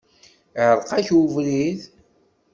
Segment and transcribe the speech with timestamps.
[0.63, 1.81] Iεreq-ak ubrid?